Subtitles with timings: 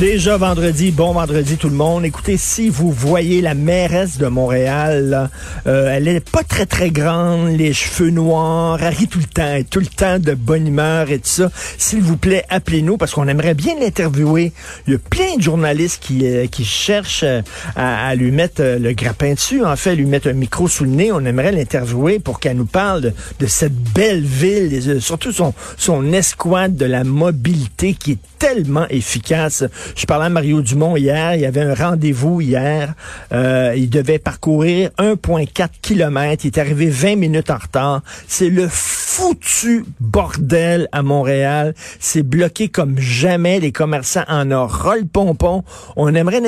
[0.00, 2.04] Déjà vendredi, bon vendredi tout le monde.
[2.04, 5.30] Écoutez, si vous voyez la mairesse de Montréal, là,
[5.68, 9.46] euh, elle est pas très très grande, les cheveux noirs, elle rit tout le temps,
[9.46, 11.50] elle est tout le temps de bonne humeur et tout ça.
[11.78, 14.52] S'il vous plaît, appelez-nous parce qu'on aimerait bien l'interviewer.
[14.88, 17.42] Il y a plein de journalistes qui, euh, qui cherchent euh,
[17.76, 20.84] à, à lui mettre euh, le grappin dessus, en fait, lui mettre un micro sous
[20.84, 21.12] le nez.
[21.12, 25.32] On aimerait l'interviewer pour qu'elle nous parle de, de cette belle ville, et, euh, surtout
[25.32, 29.62] son, son escouade de la mobilité qui est tellement efficace.
[29.96, 32.94] Je parlais à Mario Dumont hier, il y avait un rendez-vous hier.
[33.32, 36.44] Euh, il devait parcourir 1,4 km.
[36.44, 38.02] Il est arrivé 20 minutes en retard.
[38.26, 41.74] C'est le foutu bordel à Montréal.
[42.00, 43.60] C'est bloqué comme jamais.
[43.60, 45.64] Les commerçants en ont ras le pompon.
[45.96, 46.40] On aimerait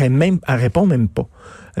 [0.00, 1.28] elle, même, elle répond même pas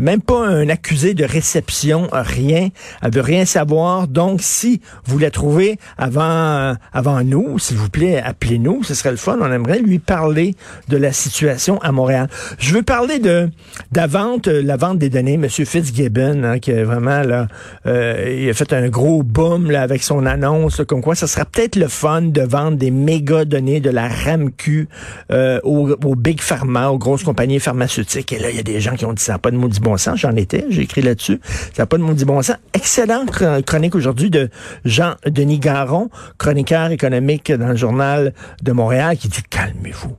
[0.00, 2.68] même pas un accusé de réception, rien.
[3.02, 4.08] Elle veut rien savoir.
[4.08, 8.82] Donc, si vous la trouvez avant, avant nous, s'il vous plaît, appelez-nous.
[8.84, 9.38] Ce serait le fun.
[9.40, 10.54] On aimerait lui parler
[10.88, 12.28] de la situation à Montréal.
[12.58, 13.50] Je veux parler de,
[13.94, 15.36] la vente, la vente des données.
[15.36, 17.48] Monsieur Fitzgibbon, hein, qui est vraiment là,
[17.86, 21.44] euh, il a fait un gros boom là, avec son annonce, comme quoi ça sera
[21.44, 24.88] peut-être le fun de vendre des méga données de la RAMQ
[25.30, 28.32] euh, aux, aux big pharma, aux grosses compagnies pharmaceutiques.
[28.32, 29.89] Et là, il y a des gens qui ont dit ça pas de maudit bon
[29.96, 30.18] sens.
[30.20, 31.40] J'en étais, j'ai écrit là-dessus.
[31.74, 32.56] Ça n'a pas de maudit bon sens.
[32.74, 33.30] Excellente
[33.66, 34.48] chronique aujourd'hui de
[34.84, 40.16] Jean-Denis Garon, chroniqueur économique dans le journal de Montréal, qui dit calmez-vous.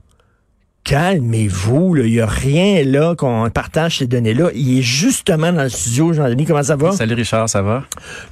[0.84, 4.50] Calmez-vous, il n'y a rien là qu'on partage ces données-là.
[4.52, 6.90] Il est justement dans le studio, Jean-Denis, comment ça va?
[6.90, 7.84] Salut Richard, ça va?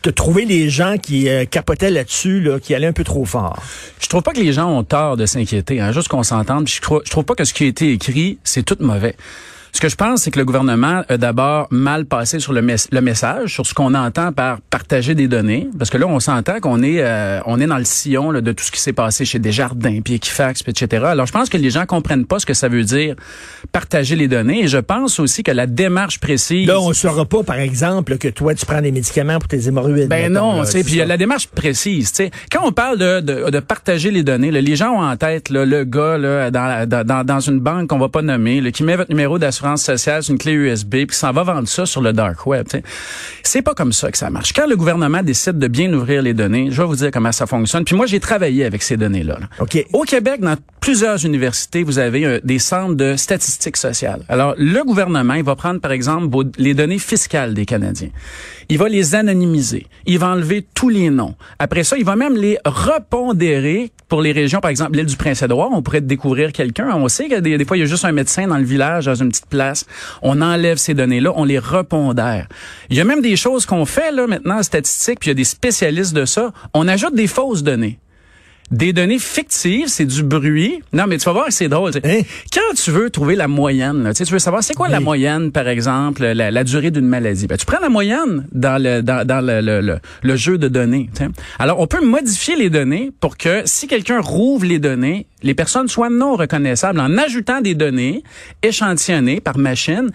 [0.03, 3.25] Tu as trouvé les gens qui euh, capotaient là-dessus, là, qui allaient un peu trop
[3.25, 3.63] fort.
[4.01, 6.69] Je trouve pas que les gens ont tort de s'inquiéter, hein, juste qu'on s'entende.
[6.69, 9.15] Je je trouve pas que ce qui a été écrit, c'est tout mauvais.
[9.73, 12.77] Ce que je pense, c'est que le gouvernement a d'abord mal passé sur le, mes
[12.91, 16.61] le message, sur ce qu'on entend par partager des données, parce que là, on s'entend
[16.61, 19.25] qu'on est, euh, on est dans le sillon là, de tout ce qui s'est passé
[19.25, 21.05] chez Desjardins, puis Equifax, puis etc.
[21.07, 23.15] Alors, je pense que les gens comprennent pas ce que ça veut dire
[23.73, 26.67] partager les données, et je pense aussi que la démarche précise.
[26.67, 30.09] Là, on saura pas, par exemple, que toi, tu prends des médicaments pour tes hémorroïdes.
[30.09, 32.31] Ben non, tu sais, puis la démarche précise, tu sais.
[32.51, 35.51] Quand on parle de, de, de, partager les données, là, les gens ont en tête
[35.51, 38.83] là, le gars là, dans, dans, dans une banque qu'on va pas nommer, là, qui
[38.83, 42.01] met votre numéro d'assurance sociale sur une clé USB puis s'en va vendre ça sur
[42.01, 42.67] le dark web.
[43.43, 44.53] C'est pas comme ça que ça marche.
[44.53, 47.47] Quand le gouvernement décide de bien ouvrir les données, je vais vous dire comment ça
[47.47, 47.85] fonctionne.
[47.85, 49.39] Puis moi, j'ai travaillé avec ces données-là.
[49.41, 49.49] Là.
[49.61, 49.85] OK.
[49.93, 54.23] Au Québec, dans plusieurs universités, vous avez euh, des centres de statistiques sociales.
[54.29, 58.11] Alors, le gouvernement, il va prendre, par exemple, vos, les données fiscales des Canadiens.
[58.69, 59.87] Il va les anonymiser.
[60.07, 61.35] Il va enlever tous les noms.
[61.59, 65.71] Après ça, il va même les repondérer pour les régions, par exemple, l'île du Prince-Édouard.
[65.73, 66.91] On pourrait découvrir quelqu'un.
[66.95, 69.07] On sait que des, des fois, il y a juste un médecin dans le village,
[69.07, 69.85] dans une petite place.
[70.23, 72.47] On enlève ces données-là, on les repondère.
[72.89, 75.33] Il y a même des choses qu'on fait là maintenant en statistique, puis il y
[75.33, 76.53] a des spécialistes de ça.
[76.73, 77.99] On ajoute des fausses données
[78.71, 80.81] des données fictives, c'est du bruit.
[80.93, 81.93] Non, mais tu vas voir c'est drôle.
[82.05, 82.21] Hein?
[82.53, 84.93] Quand tu veux trouver la moyenne, là, tu veux savoir c'est quoi oui.
[84.93, 87.47] la moyenne, par exemple, la, la durée d'une maladie?
[87.47, 90.69] Ben, tu prends la moyenne dans le dans, dans le, le, le, le, jeu de
[90.69, 91.11] données.
[91.13, 91.29] T'sais.
[91.59, 95.89] Alors, on peut modifier les données pour que si quelqu'un rouvre les données, les personnes
[95.89, 98.23] soient non reconnaissables en ajoutant des données
[98.63, 100.11] échantillonnées par machine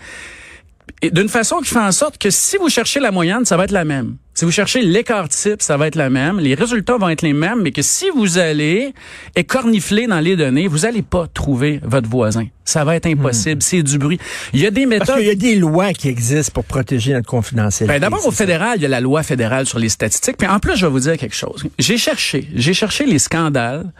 [1.03, 3.71] d'une façon qui fait en sorte que si vous cherchez la moyenne, ça va être
[3.71, 4.17] la même.
[4.35, 6.41] Si vous cherchez l'écart type, ça va être la même.
[6.41, 8.93] Les résultats vont être les mêmes, mais que si vous allez
[9.33, 12.45] écornifler dans les données, vous allez pas trouver votre voisin.
[12.65, 13.59] Ça va être impossible.
[13.59, 13.61] Hmm.
[13.61, 14.19] C'est du bruit.
[14.51, 15.07] Il y a des méthodes.
[15.07, 17.93] Parce qu'il y a des lois qui existent pour protéger notre confidentialité.
[17.93, 20.35] Ben D'abord, au fédéral, il y a la loi fédérale sur les statistiques.
[20.35, 21.63] Puis en plus, je vais vous dire quelque chose.
[21.79, 23.93] J'ai cherché, j'ai cherché les scandales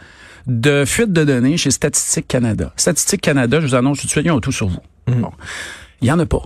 [0.46, 2.74] de fuite de données chez Statistique Canada.
[2.76, 4.82] Statistique Canada, je vous annonce tout de suite, ils ont tout sur vous.
[5.08, 5.22] Hmm.
[5.22, 5.32] Bon.
[6.02, 6.42] Il y en a pas.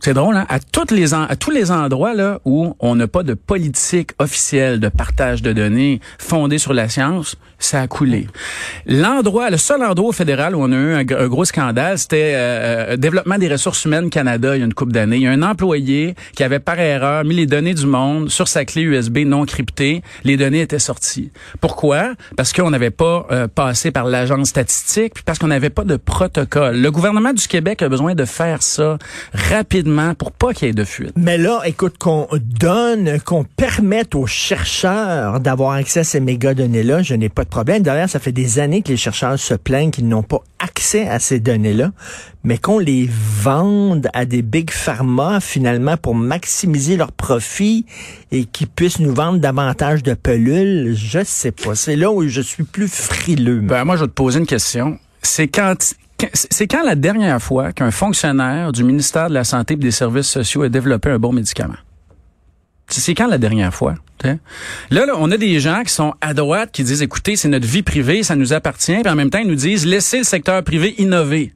[0.00, 0.46] C'est drôle, hein?
[0.48, 0.58] À,
[0.90, 5.42] les à tous les endroits là où on n'a pas de politique officielle de partage
[5.42, 8.28] de données fondée sur la science, ça a coulé.
[8.86, 12.34] L'endroit, le seul endroit au fédéral où on a eu un, un gros scandale, c'était
[12.34, 15.16] euh, euh, Développement des ressources humaines Canada il y a une couple d'années.
[15.16, 18.48] Il y a un employé qui avait par erreur mis les données du monde sur
[18.48, 20.02] sa clé USB non cryptée.
[20.24, 21.32] Les données étaient sorties.
[21.60, 22.12] Pourquoi?
[22.36, 25.96] Parce qu'on n'avait pas euh, passé par l'agence statistique, puis parce qu'on n'avait pas de
[25.96, 26.76] protocole.
[26.76, 28.98] Le gouvernement du Québec a besoin de faire ça
[29.32, 31.12] rapidement rapidement pour pas qu'il y ait de fuite.
[31.16, 37.14] Mais là, écoute, qu'on donne, qu'on permette aux chercheurs d'avoir accès à ces mégadonnées-là, je
[37.14, 37.82] n'ai pas de problème.
[37.82, 41.18] D'ailleurs, ça fait des années que les chercheurs se plaignent qu'ils n'ont pas accès à
[41.18, 41.92] ces données-là,
[42.44, 47.86] mais qu'on les vende à des big pharma finalement pour maximiser leurs profits
[48.32, 51.74] et qu'ils puissent nous vendre davantage de pelules, je sais pas.
[51.74, 53.60] C'est là où je suis plus frileux.
[53.60, 54.98] Ben, moi, je vais te poser une question.
[55.22, 55.94] C'est quand
[56.32, 60.28] c'est quand la dernière fois qu'un fonctionnaire du ministère de la Santé et des Services
[60.28, 61.76] sociaux a développé un bon médicament?
[62.88, 63.96] C'est quand la dernière fois?
[64.90, 67.66] Là, là, on a des gens qui sont à droite qui disent, écoutez, c'est notre
[67.66, 70.62] vie privée, ça nous appartient, puis en même temps, ils nous disent, laissez le secteur
[70.62, 71.52] privé innover.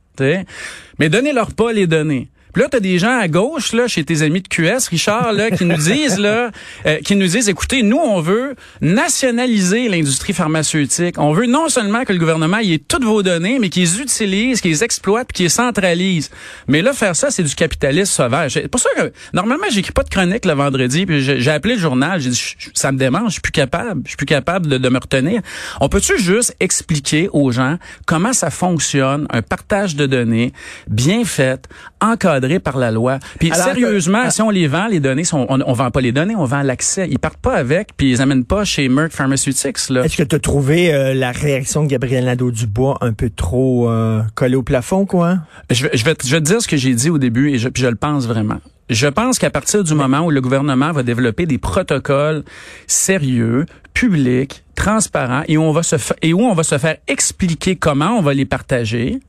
[0.99, 2.29] Mais donnez-leur pas les données.
[2.53, 5.51] Puis là, t'as des gens à gauche, là, chez tes amis de QS, Richard, là,
[5.51, 6.51] qui nous disent, là,
[6.87, 11.17] euh, qui nous disent, écoutez, nous, on veut nationaliser l'industrie pharmaceutique.
[11.19, 14.01] On veut non seulement que le gouvernement y ait toutes vos données, mais qu'ils les
[14.01, 16.31] utilisent, qu'ils les exploitent, puis qu'ils les centralisent.
[16.67, 18.53] Mais là, faire ça, c'est du capitalisme sauvage.
[18.55, 21.81] C'est pour ça que, normalement, j'écris pas de chronique le vendredi, puis j'ai appelé le
[21.81, 24.79] journal, j'ai dit, ça me démange, je suis plus capable, je suis plus capable de,
[24.79, 25.41] de me retenir.
[25.81, 30.53] On peut-tu juste expliquer aux gens comment ça fonctionne, un partage de données
[30.89, 31.69] bien fait,
[32.01, 33.19] encadré, par la loi.
[33.39, 34.31] Puis sérieusement, ah.
[34.31, 36.63] si on les vend, les données, sont, on, on vend pas les données, on vend
[36.63, 37.09] l'accès.
[37.11, 39.77] Ils partent pas avec, puis ils amènent pas chez Merck Pharmaceutics.
[39.91, 44.23] Est-ce que tu as trouvé euh, la réaction de Gabriel Nadeau-Dubois un peu trop euh,
[44.35, 45.39] collée au plafond, quoi?
[45.71, 47.83] Je vais, je vais, te dire ce que j'ai dit au début, et je, puis
[47.83, 48.59] je le pense vraiment.
[48.91, 52.43] Je pense qu'à partir du moment où le gouvernement va développer des protocoles
[52.89, 57.77] sérieux, publics, transparents, et où on va se, et où on va se faire expliquer
[57.77, 59.21] comment on va les partager,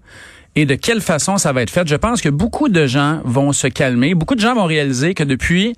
[0.56, 1.88] et de quelle façon ça va être fait?
[1.88, 4.16] Je pense que beaucoup de gens vont se calmer.
[4.16, 5.76] Beaucoup de gens vont réaliser que depuis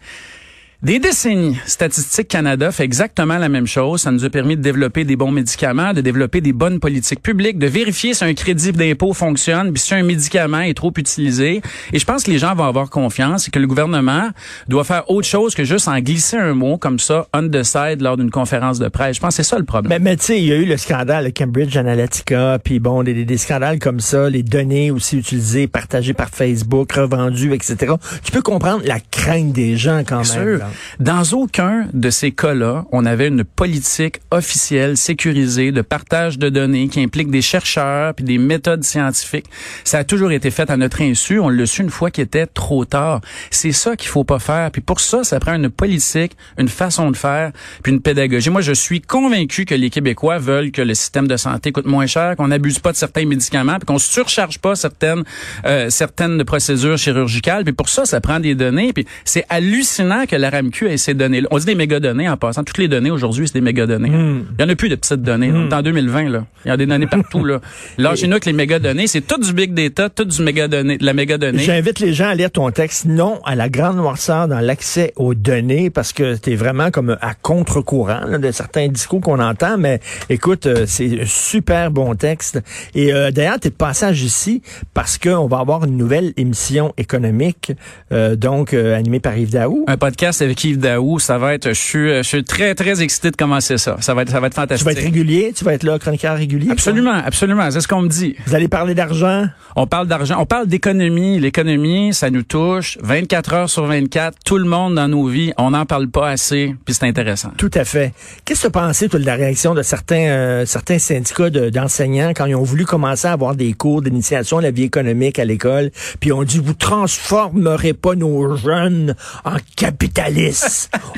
[0.83, 4.01] des décennies, Statistique Canada fait exactement la même chose.
[4.01, 7.57] Ça nous a permis de développer des bons médicaments, de développer des bonnes politiques publiques,
[7.57, 11.61] de vérifier si un crédit d'impôt fonctionne, puis si un médicament est trop utilisé.
[11.93, 14.31] Et je pense que les gens vont avoir confiance et que le gouvernement
[14.67, 18.01] doit faire autre chose que juste en glisser un mot comme ça, on the side,
[18.01, 19.15] lors d'une conférence de presse.
[19.15, 19.89] Je pense que c'est ça le problème.
[19.89, 23.23] Mais, mais tu sais, il y a eu le scandale Cambridge Analytica, puis bon, des,
[23.23, 27.93] des, scandales comme ça, les données aussi utilisées, partagées par Facebook, revendues, etc.
[28.21, 30.59] Tu peux comprendre la crainte des gens quand même.
[30.99, 36.87] Dans aucun de ces cas-là, on avait une politique officielle sécurisée de partage de données
[36.87, 39.45] qui implique des chercheurs puis des méthodes scientifiques.
[39.83, 41.39] Ça a toujours été fait à notre insu.
[41.39, 43.21] On l'a su une fois qu'il était trop tard.
[43.51, 44.71] C'est ça qu'il faut pas faire.
[44.71, 48.49] Puis pour ça, ça prend une politique, une façon de faire, puis une pédagogie.
[48.49, 52.07] Moi, je suis convaincu que les Québécois veulent que le système de santé coûte moins
[52.07, 55.23] cher, qu'on n'abuse pas de certains médicaments, puis qu'on surcharge pas certaines
[55.65, 57.63] euh, certaines procédures chirurgicales.
[57.63, 58.93] Puis pour ça, ça prend des données.
[58.93, 61.41] Puis c'est hallucinant que la RAMQ ait ces données.
[61.41, 61.47] -là.
[61.51, 62.63] On dit des mégadonnées en passant.
[62.63, 64.09] Toutes les données aujourd'hui, c'est des mégadonnées.
[64.09, 64.45] Mm.
[64.57, 65.49] Il y en a plus de petites données.
[65.51, 65.69] Mm.
[65.73, 67.43] En 2020, là, il y a des données partout.
[67.45, 67.59] là.
[67.97, 71.05] Là, chez nous, que les mégadonnées, c'est tout du big data, tout du mégadonnées, de
[71.05, 71.63] la mégadonnée.
[71.63, 73.05] J'invite les gens à lire ton texte.
[73.05, 77.17] Non à la grande noirceur dans l'accès aux données parce que tu es vraiment comme
[77.21, 79.77] à contre-courant de certains discours qu'on entend.
[79.77, 79.99] Mais
[80.29, 82.59] écoute, euh, c'est un super bon texte.
[82.95, 84.61] Et euh, d'ailleurs, tu es de passage ici
[84.93, 87.71] parce qu'on va avoir une nouvelle émission économique,
[88.11, 89.85] euh, donc euh, animée par Yves Daou.
[89.87, 93.31] Un podcast avec Yves Daou, ça va être, je suis, je suis très très excité
[93.31, 93.97] de commencer ça.
[93.99, 94.87] Ça va être, ça va être fantastique.
[94.87, 96.69] Tu vas être régulier, tu vas être là, chroniqueur régulier.
[96.71, 97.69] Absolument, absolument.
[97.71, 98.35] C'est ce qu'on me dit.
[98.45, 99.47] Vous allez parler d'argent?
[99.75, 101.39] On parle d'argent, on parle d'économie.
[101.39, 104.37] L'économie, ça nous touche 24 heures sur 24.
[104.45, 107.49] Tout le monde dans nos vies, on n'en parle pas assez, puis c'est intéressant.
[107.57, 108.13] Tout à fait.
[108.45, 112.31] Qu'est-ce que tu as pensé, toi, de la réaction de certains, euh, certains syndicats d'enseignants
[112.35, 115.45] quand ils ont voulu commencer à avoir des cours d'initiation à la vie économique à
[115.45, 119.57] l'école, puis on dit vous transformerez pas nos jeunes en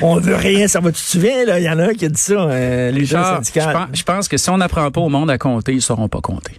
[0.02, 2.04] on veut rien, ça va tu te souviens là, il y en a un qui
[2.04, 3.88] a dit ça, euh, les gens syndicats.
[3.92, 6.52] Je pense, que si on n'apprend pas au monde à compter, ils sauront pas compter.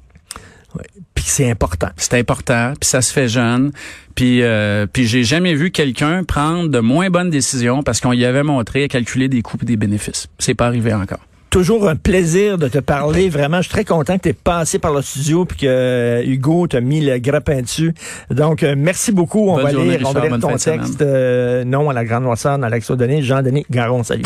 [0.75, 0.85] Ouais.
[1.13, 1.89] Puis c'est important.
[1.97, 3.71] C'est important, puis ça se fait jeune.
[4.15, 8.25] Puis euh, puis j'ai jamais vu quelqu'un prendre de moins bonnes décisions parce qu'on y
[8.25, 10.27] avait montré à calculer des coûts et des bénéfices.
[10.39, 11.19] C'est pas arrivé encore
[11.49, 13.29] toujours un plaisir de te parler.
[13.29, 16.23] Vraiment, je suis très content que tu aies passé par le studio puis que euh,
[16.23, 17.93] Hugo t'a mis le grappin dessus.
[18.29, 19.49] Donc, euh, merci beaucoup.
[19.49, 21.01] On va, lire, on va lire ton texte.
[21.01, 23.21] Euh, non à la grande noirceur l'action donnée.
[23.21, 24.23] Jean-Denis Garon, salut.